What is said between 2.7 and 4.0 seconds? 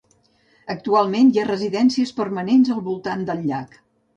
al voltant del llac.